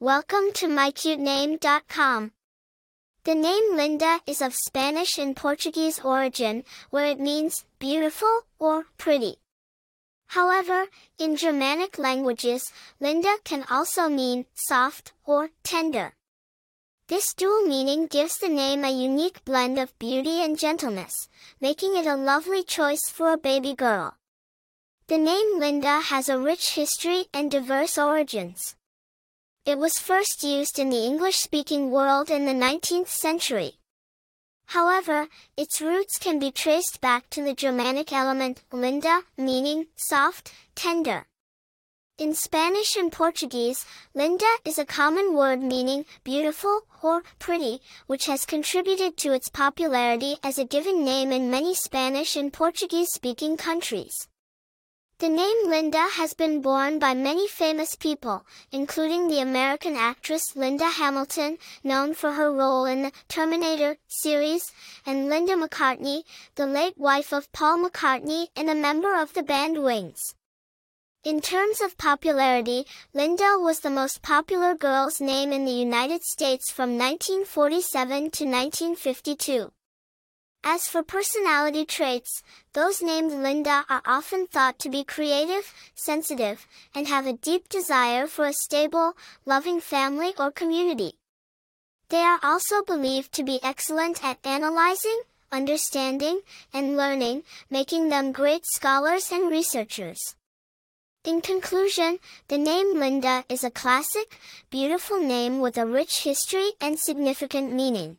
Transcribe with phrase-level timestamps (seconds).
[0.00, 2.30] Welcome to mycutename.com.
[3.24, 9.38] The name Linda is of Spanish and Portuguese origin, where it means beautiful or pretty.
[10.28, 10.86] However,
[11.18, 12.62] in Germanic languages,
[13.00, 16.14] Linda can also mean soft or tender.
[17.08, 21.28] This dual meaning gives the name a unique blend of beauty and gentleness,
[21.60, 24.14] making it a lovely choice for a baby girl.
[25.08, 28.76] The name Linda has a rich history and diverse origins.
[29.68, 33.72] It was first used in the English-speaking world in the 19th century.
[34.68, 41.26] However, its roots can be traced back to the Germanic element linda, meaning soft, tender.
[42.16, 43.84] In Spanish and Portuguese,
[44.14, 50.38] linda is a common word meaning beautiful or pretty, which has contributed to its popularity
[50.42, 54.28] as a given name in many Spanish and Portuguese-speaking countries.
[55.20, 60.88] The name Linda has been borne by many famous people, including the American actress Linda
[60.88, 64.70] Hamilton, known for her role in the Terminator series,
[65.04, 66.22] and Linda McCartney,
[66.54, 70.36] the late wife of Paul McCartney and a member of the band Wings.
[71.24, 76.70] In terms of popularity, Linda was the most popular girl's name in the United States
[76.70, 79.72] from 1947 to 1952.
[80.64, 82.42] As for personality traits,
[82.72, 88.26] those named Linda are often thought to be creative, sensitive, and have a deep desire
[88.26, 91.12] for a stable, loving family or community.
[92.08, 95.20] They are also believed to be excellent at analyzing,
[95.52, 96.40] understanding,
[96.72, 100.34] and learning, making them great scholars and researchers.
[101.24, 104.38] In conclusion, the name Linda is a classic,
[104.70, 108.18] beautiful name with a rich history and significant meaning.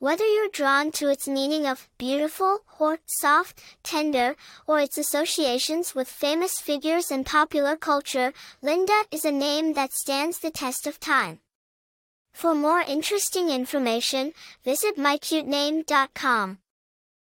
[0.00, 6.08] Whether you're drawn to its meaning of beautiful, or soft, tender, or its associations with
[6.08, 8.32] famous figures and popular culture,
[8.62, 11.40] Linda is a name that stands the test of time.
[12.32, 16.58] For more interesting information, visit mycutename.com.